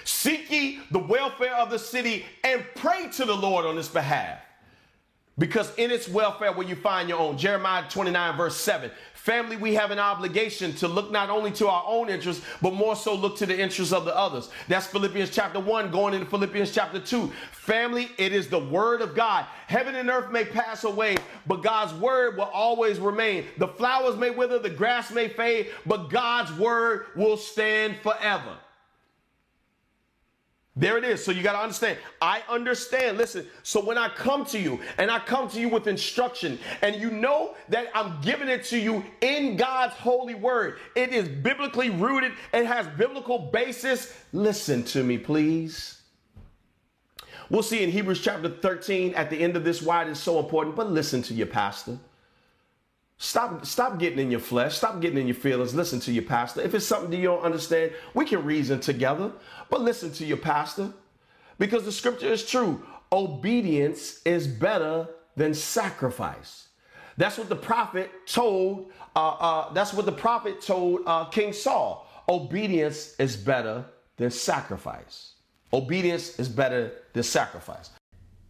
Seek 0.05 0.51
ye 0.51 0.81
the 0.91 0.99
welfare 0.99 1.55
of 1.55 1.71
the 1.71 1.79
city 1.79 2.25
and 2.43 2.65
pray 2.75 3.09
to 3.13 3.25
the 3.25 3.35
Lord 3.35 3.65
on 3.65 3.79
its 3.79 3.89
behalf. 3.89 4.44
Because 5.37 5.75
in 5.77 5.91
its 5.91 6.09
welfare 6.09 6.53
will 6.53 6.65
you 6.65 6.77
find 6.77 7.09
your 7.09 7.19
own. 7.19 7.37
Jeremiah 7.37 7.85
29, 7.89 8.37
verse 8.37 8.57
7. 8.57 8.91
Family, 9.15 9.57
we 9.57 9.75
have 9.75 9.91
an 9.91 9.99
obligation 9.99 10.75
to 10.75 10.87
look 10.87 11.11
not 11.11 11.31
only 11.31 11.51
to 11.53 11.67
our 11.67 11.83
own 11.87 12.11
interests, 12.11 12.45
but 12.61 12.75
more 12.75 12.95
so 12.95 13.15
look 13.15 13.39
to 13.39 13.47
the 13.47 13.59
interests 13.59 13.93
of 13.93 14.05
the 14.05 14.15
others. 14.15 14.51
That's 14.69 14.87
Philippians 14.87 15.31
chapter 15.31 15.59
1, 15.59 15.91
going 15.91 16.13
into 16.13 16.27
Philippians 16.27 16.73
chapter 16.73 17.01
2. 17.01 17.33
Family, 17.51 18.11
it 18.19 18.33
is 18.35 18.49
the 18.49 18.59
word 18.59 19.01
of 19.01 19.15
God. 19.15 19.47
Heaven 19.67 19.95
and 19.95 20.11
earth 20.11 20.31
may 20.31 20.45
pass 20.45 20.85
away, 20.85 21.17
but 21.47 21.63
God's 21.63 21.95
word 21.95 22.37
will 22.37 22.45
always 22.45 22.99
remain. 22.99 23.47
The 23.57 23.69
flowers 23.69 24.17
may 24.17 24.29
wither, 24.29 24.59
the 24.59 24.69
grass 24.69 25.11
may 25.11 25.29
fade, 25.29 25.71
but 25.87 26.11
God's 26.11 26.53
word 26.59 27.07
will 27.17 27.39
stand 27.39 27.97
forever. 28.03 28.59
There 30.77 30.99
it 30.99 31.05
is. 31.05 31.25
So 31.25 31.31
you 31.31 31.43
got 31.43 31.53
to 31.53 31.61
understand. 31.61 31.99
I 32.21 32.43
understand. 32.49 33.17
Listen, 33.17 33.47
so 33.63 33.85
when 33.85 33.97
I 33.97 34.09
come 34.09 34.45
to 34.47 34.59
you 34.59 34.81
and 34.99 35.09
I 35.09 35.21
come 35.21 35.49
to 35.51 35.61
you 35.61 35.69
with 35.69 35.87
instruction 35.87 36.59
and 36.83 36.97
you 36.97 37.11
know 37.13 37.55
that 37.69 37.89
I'm 37.95 38.21
giving 38.23 38.49
it 38.49 38.65
to 38.67 38.79
you 38.79 39.05
in 39.21 39.57
God's 39.57 39.95
holy 39.95 40.35
word, 40.35 40.79
it 40.97 41.13
is 41.13 41.29
biblically 41.29 41.91
rooted, 41.91 42.33
it 42.53 42.67
has 42.67 42.89
biblical 42.99 43.39
basis. 43.39 44.19
Listen 44.33 44.83
to 44.85 45.05
me, 45.05 45.17
please. 45.17 46.03
We'll 47.51 47.63
see 47.63 47.85
in 47.85 47.91
Hebrews 47.91 48.21
chapter 48.21 48.49
13 48.49 49.15
at 49.15 49.31
the 49.31 49.37
end 49.37 49.57
of 49.57 49.63
this 49.63 49.81
why 49.81 50.03
it 50.03 50.09
is 50.09 50.19
so 50.19 50.41
important, 50.41 50.75
but 50.75 50.91
listen 50.91 51.23
to 51.23 51.35
your 51.35 51.47
pastor. 51.47 51.99
Stop, 53.19 53.65
stop 53.65 53.99
getting 53.99 54.19
in 54.19 54.31
your 54.31 54.41
flesh. 54.41 54.77
Stop 54.77 55.01
getting 55.01 55.19
in 55.19 55.27
your 55.27 55.37
feelings. 55.37 55.75
Listen 55.75 56.01
to 56.01 56.13
your 56.13 56.25
pastor. 56.25 56.61
If 56.61 56.75
it's 56.75 56.87
something 56.87 57.11
that 57.11 57.17
you 57.17 57.25
don't 57.25 57.43
understand, 57.43 57.93
we 58.13 58.25
can 58.25 58.45
reason 58.45 58.81
together. 58.81 59.33
But 59.71 59.81
listen 59.83 60.13
to 60.15 60.25
your 60.25 60.37
pastor 60.37 60.93
because 61.59 61.85
the 61.85 61.93
scripture 61.93 62.33
is 62.33 62.45
true. 62.45 62.85
Obedience 63.13 64.21
is 64.25 64.47
better 64.47 65.09
than 65.37 65.55
sacrifice. 65.55 66.69
That's 67.17 67.39
what 67.39 67.49
the 67.49 67.57
prophet 67.57 68.11
told. 68.27 68.91
Uh, 69.15 69.29
uh, 69.29 69.73
that's 69.73 69.95
what 69.95 70.07
the 70.07 70.13
prophet 70.13 70.61
told 70.61 71.03
uh, 71.07 71.27
King 71.27 71.53
Saul. 71.53 72.09
Obedience 72.29 73.15
is 73.19 73.37
better 73.37 73.85
than 74.17 74.31
sacrifice. 74.31 75.35
Obedience 75.73 76.39
is 76.39 76.49
better 76.49 76.93
than 77.13 77.23
sacrifice. 77.23 77.91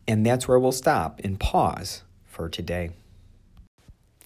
And 0.06 0.24
that's 0.24 0.46
where 0.48 0.58
we'll 0.58 0.72
stop 0.72 1.20
and 1.24 1.38
pause 1.38 2.02
for 2.24 2.48
today. 2.48 2.90